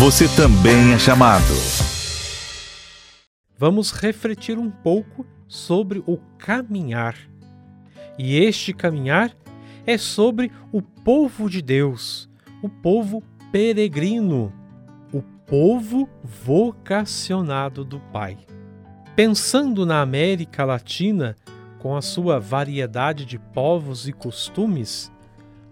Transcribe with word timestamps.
você 0.00 0.26
também 0.34 0.94
é 0.94 0.98
chamado. 0.98 1.52
Vamos 3.58 3.90
refletir 3.90 4.58
um 4.58 4.70
pouco 4.70 5.26
sobre 5.46 6.02
o 6.06 6.16
caminhar. 6.38 7.14
E 8.18 8.38
este 8.38 8.72
caminhar 8.72 9.36
é 9.86 9.98
sobre 9.98 10.50
o 10.72 10.80
povo 10.80 11.50
de 11.50 11.60
Deus, 11.60 12.30
o 12.62 12.68
povo 12.70 13.22
peregrino, 13.52 14.50
o 15.12 15.20
povo 15.20 16.08
vocacionado 16.24 17.84
do 17.84 18.00
Pai. 18.00 18.38
Pensando 19.14 19.84
na 19.84 20.00
América 20.00 20.64
Latina, 20.64 21.36
com 21.78 21.94
a 21.94 22.00
sua 22.00 22.40
variedade 22.40 23.26
de 23.26 23.38
povos 23.38 24.08
e 24.08 24.14
costumes, 24.14 25.12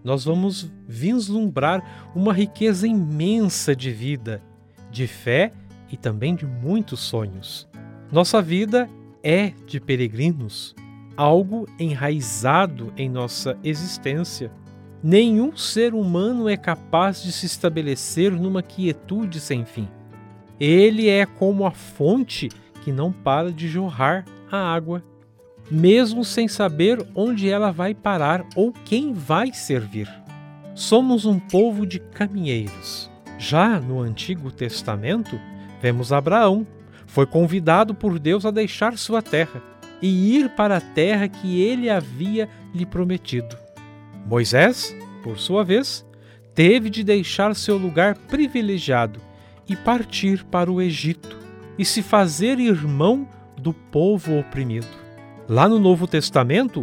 nós 0.03 0.25
vamos 0.25 0.71
vislumbrar 0.87 2.11
uma 2.15 2.33
riqueza 2.33 2.87
imensa 2.87 3.75
de 3.75 3.91
vida, 3.91 4.43
de 4.91 5.07
fé 5.07 5.53
e 5.91 5.97
também 5.97 6.35
de 6.35 6.47
muitos 6.47 7.01
sonhos. 7.01 7.69
Nossa 8.11 8.41
vida 8.41 8.89
é 9.23 9.53
de 9.67 9.81
peregrinos, 9.81 10.75
algo 11.17 11.67
enraizado 11.79 12.93
em 12.97 13.09
nossa 13.09 13.59
existência. 13.63 14.51
Nenhum 15.03 15.57
ser 15.57 15.95
humano 15.95 16.49
é 16.49 16.57
capaz 16.57 17.23
de 17.23 17.33
se 17.33 17.47
estabelecer 17.47 18.33
numa 18.33 18.63
quietude 18.63 19.41
sem 19.41 19.65
fim. 19.65 19.89
Ele 20.59 21.09
é 21.09 21.25
como 21.27 21.67
a 21.67 21.71
fonte 21.71 22.49
que 22.83 22.91
não 22.91 23.13
para 23.13 23.53
de 23.53 23.69
jorrar 23.69 24.25
a 24.51 24.57
água 24.57 25.03
mesmo 25.71 26.25
sem 26.25 26.49
saber 26.49 27.05
onde 27.15 27.49
ela 27.49 27.71
vai 27.71 27.95
parar 27.95 28.45
ou 28.55 28.73
quem 28.73 29.13
vai 29.13 29.53
servir. 29.53 30.09
Somos 30.75 31.25
um 31.25 31.39
povo 31.39 31.87
de 31.87 31.99
caminheiros. 31.99 33.11
Já 33.39 33.79
no 33.81 34.01
Antigo 34.01 34.51
Testamento, 34.51 35.39
vemos 35.81 36.13
Abraão. 36.13 36.67
Foi 37.07 37.27
convidado 37.27 37.95
por 37.95 38.19
Deus 38.19 38.45
a 38.45 38.51
deixar 38.51 38.97
sua 38.97 39.23
terra 39.23 39.63
e 40.01 40.37
ir 40.37 40.51
para 40.51 40.77
a 40.77 40.81
terra 40.81 41.29
que 41.29 41.61
ele 41.61 41.91
havia 41.91 42.49
lhe 42.75 42.87
prometido. 42.87 43.57
Moisés, 44.27 44.95
por 45.23 45.39
sua 45.39 45.65
vez, 45.65 46.07
teve 46.55 46.91
de 46.91 47.03
deixar 47.03 47.55
seu 47.55 47.77
lugar 47.77 48.17
privilegiado 48.17 49.21
e 49.69 49.77
partir 49.77 50.45
para 50.45 50.71
o 50.71 50.81
Egito 50.81 51.39
e 51.79 51.85
se 51.85 52.03
fazer 52.03 52.59
irmão 52.59 53.29
do 53.57 53.73
povo 53.73 54.39
oprimido. 54.39 55.08
Lá 55.49 55.67
no 55.67 55.79
Novo 55.79 56.07
Testamento, 56.07 56.83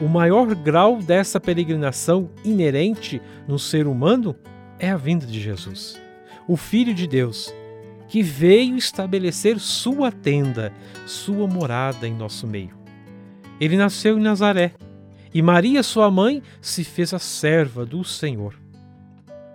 o 0.00 0.08
maior 0.08 0.54
grau 0.54 1.02
dessa 1.02 1.38
peregrinação 1.38 2.30
inerente 2.42 3.20
no 3.46 3.58
ser 3.58 3.86
humano 3.86 4.34
é 4.78 4.88
a 4.88 4.96
vinda 4.96 5.26
de 5.26 5.38
Jesus, 5.38 6.00
o 6.48 6.56
Filho 6.56 6.94
de 6.94 7.06
Deus, 7.06 7.54
que 8.08 8.22
veio 8.22 8.74
estabelecer 8.74 9.60
sua 9.60 10.10
tenda, 10.10 10.72
sua 11.04 11.46
morada 11.46 12.08
em 12.08 12.14
nosso 12.14 12.46
meio. 12.46 12.74
Ele 13.60 13.76
nasceu 13.76 14.18
em 14.18 14.22
Nazaré 14.22 14.72
e 15.34 15.42
Maria, 15.42 15.82
sua 15.82 16.10
mãe, 16.10 16.42
se 16.58 16.84
fez 16.84 17.12
a 17.12 17.18
serva 17.18 17.84
do 17.84 18.02
Senhor. 18.02 18.54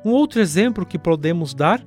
Um 0.06 0.12
outro 0.12 0.40
exemplo 0.40 0.86
que 0.86 1.00
podemos 1.00 1.56
dar 1.56 1.84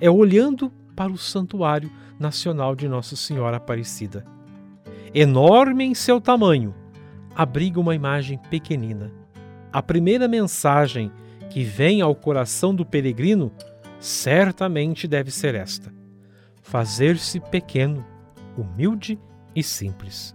é 0.00 0.08
olhando 0.08 0.70
para 0.94 1.10
o 1.10 1.18
Santuário 1.18 1.90
Nacional 2.16 2.76
de 2.76 2.86
Nossa 2.86 3.16
Senhora 3.16 3.56
Aparecida 3.56 4.24
enorme 5.14 5.84
em 5.84 5.94
seu 5.94 6.20
tamanho, 6.20 6.74
abriga 7.34 7.80
uma 7.80 7.94
imagem 7.94 8.38
pequenina. 8.50 9.10
A 9.72 9.82
primeira 9.82 10.28
mensagem 10.28 11.10
que 11.50 11.62
vem 11.64 12.00
ao 12.00 12.14
coração 12.14 12.74
do 12.74 12.84
peregrino 12.84 13.52
certamente 14.00 15.06
deve 15.06 15.30
ser 15.30 15.54
esta: 15.54 15.92
fazer-se 16.62 17.40
pequeno, 17.40 18.04
humilde 18.56 19.18
e 19.54 19.62
simples. 19.62 20.34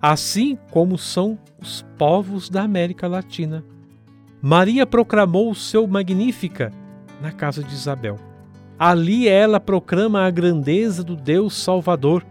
Assim 0.00 0.56
como 0.70 0.96
são 0.96 1.38
os 1.60 1.84
povos 1.98 2.48
da 2.48 2.62
América 2.62 3.06
Latina. 3.06 3.62
Maria 4.40 4.86
proclamou 4.86 5.50
o 5.50 5.54
seu 5.54 5.86
Magnífica 5.86 6.72
na 7.20 7.30
casa 7.30 7.62
de 7.62 7.74
Isabel. 7.74 8.16
Ali 8.78 9.28
ela 9.28 9.60
proclama 9.60 10.22
a 10.22 10.30
grandeza 10.30 11.04
do 11.04 11.14
Deus 11.14 11.54
Salvador 11.54 12.24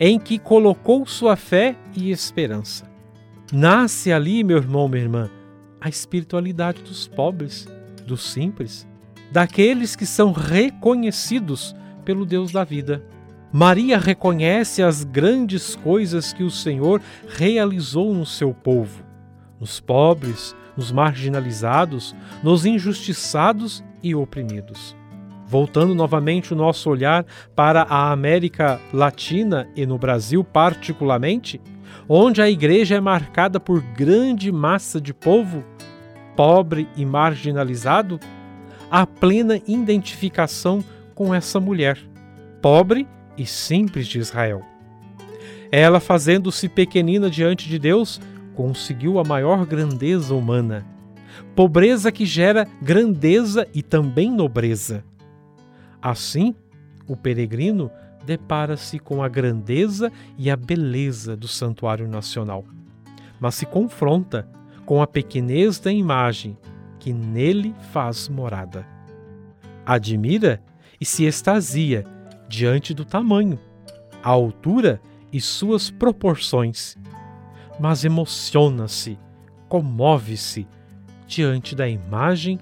em 0.00 0.18
que 0.18 0.38
colocou 0.38 1.06
sua 1.06 1.36
fé 1.36 1.76
e 1.94 2.10
esperança. 2.10 2.90
Nasce 3.52 4.10
ali, 4.10 4.42
meu 4.42 4.56
irmão, 4.56 4.88
minha 4.88 5.02
irmã, 5.02 5.30
a 5.78 5.90
espiritualidade 5.90 6.82
dos 6.82 7.06
pobres, 7.06 7.68
dos 8.06 8.32
simples, 8.32 8.88
daqueles 9.30 9.94
que 9.94 10.06
são 10.06 10.32
reconhecidos 10.32 11.76
pelo 12.04 12.24
Deus 12.24 12.50
da 12.50 12.64
vida. 12.64 13.04
Maria 13.52 13.98
reconhece 13.98 14.82
as 14.82 15.04
grandes 15.04 15.76
coisas 15.76 16.32
que 16.32 16.44
o 16.44 16.50
Senhor 16.50 17.02
realizou 17.28 18.14
no 18.14 18.24
seu 18.24 18.54
povo, 18.54 19.04
nos 19.58 19.80
pobres, 19.80 20.56
nos 20.76 20.90
marginalizados, 20.90 22.14
nos 22.42 22.64
injustiçados 22.64 23.84
e 24.02 24.14
oprimidos. 24.14 24.96
Voltando 25.50 25.96
novamente 25.96 26.52
o 26.52 26.56
nosso 26.56 26.88
olhar 26.88 27.26
para 27.56 27.82
a 27.82 28.12
América 28.12 28.80
Latina 28.92 29.68
e 29.74 29.84
no 29.84 29.98
Brasil, 29.98 30.44
particularmente, 30.44 31.60
onde 32.08 32.40
a 32.40 32.48
igreja 32.48 32.94
é 32.94 33.00
marcada 33.00 33.58
por 33.58 33.82
grande 33.82 34.52
massa 34.52 35.00
de 35.00 35.12
povo, 35.12 35.64
pobre 36.36 36.88
e 36.96 37.04
marginalizado, 37.04 38.20
há 38.88 39.04
plena 39.04 39.60
identificação 39.66 40.84
com 41.16 41.34
essa 41.34 41.58
mulher, 41.58 41.98
pobre 42.62 43.08
e 43.36 43.44
simples 43.44 44.06
de 44.06 44.20
Israel. 44.20 44.62
Ela, 45.72 45.98
fazendo-se 45.98 46.68
pequenina 46.68 47.28
diante 47.28 47.68
de 47.68 47.76
Deus, 47.76 48.20
conseguiu 48.54 49.18
a 49.18 49.24
maior 49.24 49.66
grandeza 49.66 50.32
humana. 50.32 50.86
Pobreza 51.56 52.12
que 52.12 52.24
gera 52.24 52.68
grandeza 52.80 53.66
e 53.74 53.82
também 53.82 54.30
nobreza. 54.30 55.09
Assim, 56.02 56.54
o 57.06 57.16
peregrino 57.16 57.90
depara-se 58.24 58.98
com 58.98 59.22
a 59.22 59.28
grandeza 59.28 60.12
e 60.38 60.50
a 60.50 60.56
beleza 60.56 61.36
do 61.36 61.48
Santuário 61.48 62.08
Nacional, 62.08 62.64
mas 63.38 63.54
se 63.54 63.66
confronta 63.66 64.48
com 64.84 65.02
a 65.02 65.06
pequenez 65.06 65.78
da 65.78 65.92
imagem 65.92 66.56
que 66.98 67.12
nele 67.12 67.74
faz 67.92 68.28
morada. 68.28 68.86
Admira 69.84 70.62
e 71.00 71.04
se 71.04 71.24
extasia 71.24 72.04
diante 72.48 72.92
do 72.92 73.04
tamanho, 73.04 73.58
a 74.22 74.28
altura 74.28 75.00
e 75.32 75.40
suas 75.40 75.90
proporções, 75.90 76.96
mas 77.78 78.04
emociona-se, 78.04 79.18
comove-se 79.68 80.66
diante 81.26 81.74
da 81.74 81.88
imagem 81.88 82.58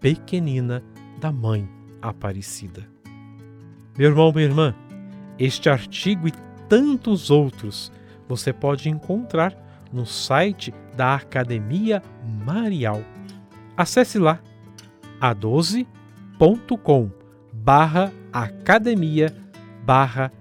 pequenina 0.00 0.82
da 1.20 1.32
Mãe 1.32 1.79
Aparecida. 2.02 2.86
Meu 3.96 4.10
irmão, 4.10 4.32
minha 4.32 4.46
irmã, 4.46 4.74
este 5.38 5.68
artigo 5.68 6.28
e 6.28 6.32
tantos 6.68 7.30
outros 7.30 7.92
você 8.28 8.52
pode 8.52 8.88
encontrar 8.88 9.54
no 9.92 10.06
site 10.06 10.72
da 10.96 11.16
Academia 11.16 12.02
Marial. 12.44 13.02
Acesse 13.76 14.18
lá 14.18 14.40
a12.com 15.20 17.10
barra 17.52 18.12
academia 18.32 19.34
barra 19.84 20.32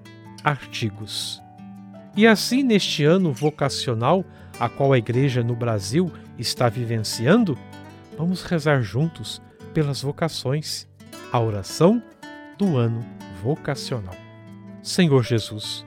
artigos. 0.44 1.42
E 2.16 2.28
assim 2.28 2.64
neste 2.64 3.04
ano 3.04 3.34
vocacional 3.34 4.24
a 4.60 4.70
qual 4.70 4.94
a 4.94 4.98
igreja 4.98 5.44
no 5.44 5.56
Brasil 5.56 6.12
está 6.38 6.70
vivenciando, 6.70 7.58
vamos 8.18 8.44
rezar 8.44 8.82
juntos 8.82 9.42
pelas 9.74 10.02
vocações 10.02 10.88
a 11.32 11.40
oração 11.40 12.02
do 12.58 12.78
ano 12.78 13.06
vocacional. 13.42 14.16
Senhor 14.82 15.24
Jesus, 15.24 15.86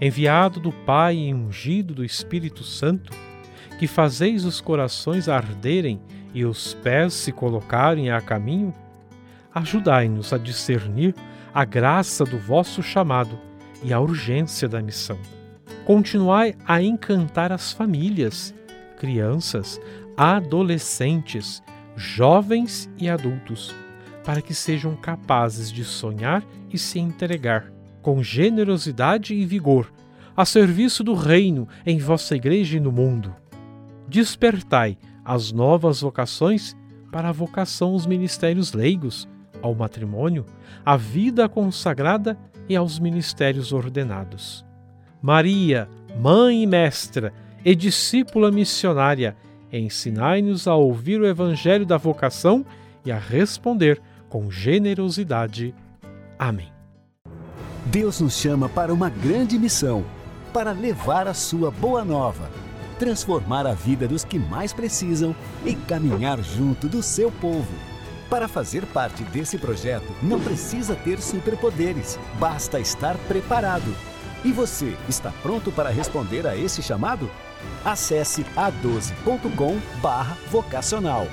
enviado 0.00 0.60
do 0.60 0.72
Pai 0.72 1.16
e 1.16 1.34
ungido 1.34 1.94
do 1.94 2.04
Espírito 2.04 2.62
Santo, 2.62 3.12
que 3.78 3.86
fazeis 3.86 4.44
os 4.44 4.60
corações 4.60 5.28
arderem 5.28 6.00
e 6.32 6.44
os 6.44 6.74
pés 6.74 7.14
se 7.14 7.32
colocarem 7.32 8.10
a 8.10 8.20
caminho, 8.20 8.74
ajudai-nos 9.54 10.32
a 10.32 10.38
discernir 10.38 11.14
a 11.52 11.64
graça 11.64 12.24
do 12.24 12.38
vosso 12.38 12.82
chamado 12.82 13.38
e 13.82 13.92
a 13.92 14.00
urgência 14.00 14.68
da 14.68 14.82
missão. 14.82 15.18
Continuai 15.84 16.54
a 16.66 16.82
encantar 16.82 17.52
as 17.52 17.72
famílias, 17.72 18.54
crianças, 18.98 19.80
adolescentes, 20.16 21.62
jovens 21.96 22.90
e 22.98 23.08
adultos 23.08 23.74
para 24.24 24.40
que 24.40 24.54
sejam 24.54 24.96
capazes 24.96 25.70
de 25.70 25.84
sonhar 25.84 26.42
e 26.72 26.78
se 26.78 26.98
entregar, 26.98 27.70
com 28.00 28.22
generosidade 28.22 29.34
e 29.34 29.44
vigor, 29.44 29.92
a 30.36 30.44
serviço 30.44 31.04
do 31.04 31.14
Reino 31.14 31.68
em 31.86 31.98
vossa 31.98 32.34
Igreja 32.34 32.78
e 32.78 32.80
no 32.80 32.90
mundo. 32.90 33.34
Despertai 34.08 34.98
as 35.24 35.52
novas 35.52 36.00
vocações 36.00 36.76
para 37.12 37.28
a 37.28 37.32
vocação 37.32 37.90
aos 37.90 38.06
ministérios 38.06 38.72
leigos, 38.72 39.28
ao 39.62 39.74
matrimônio, 39.74 40.44
à 40.84 40.96
vida 40.96 41.48
consagrada 41.48 42.36
e 42.68 42.74
aos 42.74 42.98
ministérios 42.98 43.72
ordenados. 43.72 44.64
Maria, 45.22 45.88
mãe 46.18 46.62
e 46.62 46.66
mestra 46.66 47.32
e 47.64 47.74
discípula 47.74 48.50
missionária, 48.50 49.36
ensinai-nos 49.72 50.66
a 50.68 50.74
ouvir 50.74 51.20
o 51.20 51.26
evangelho 51.26 51.86
da 51.86 51.96
vocação 51.96 52.64
e 53.04 53.12
a 53.12 53.18
responder 53.18 54.00
com 54.34 54.50
generosidade. 54.50 55.72
Amém. 56.36 56.72
Deus 57.86 58.20
nos 58.20 58.36
chama 58.36 58.68
para 58.68 58.92
uma 58.92 59.08
grande 59.08 59.56
missão, 59.56 60.04
para 60.52 60.72
levar 60.72 61.28
a 61.28 61.34
sua 61.34 61.70
boa 61.70 62.04
nova, 62.04 62.50
transformar 62.98 63.64
a 63.64 63.74
vida 63.74 64.08
dos 64.08 64.24
que 64.24 64.36
mais 64.36 64.72
precisam 64.72 65.36
e 65.64 65.76
caminhar 65.76 66.42
junto 66.42 66.88
do 66.88 67.00
seu 67.00 67.30
povo. 67.30 67.72
Para 68.28 68.48
fazer 68.48 68.84
parte 68.86 69.22
desse 69.22 69.56
projeto, 69.56 70.12
não 70.20 70.40
precisa 70.40 70.96
ter 70.96 71.20
superpoderes, 71.20 72.18
basta 72.36 72.80
estar 72.80 73.16
preparado. 73.28 73.94
E 74.44 74.50
você 74.50 74.96
está 75.08 75.30
pronto 75.42 75.70
para 75.70 75.90
responder 75.90 76.44
a 76.44 76.56
esse 76.56 76.82
chamado? 76.82 77.30
Acesse 77.84 78.42
a12.com/vocacional 78.56 81.28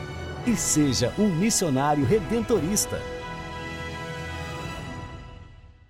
e 0.46 0.56
seja 0.56 1.14
um 1.18 1.28
missionário 1.28 2.06
redentorista. 2.06 3.00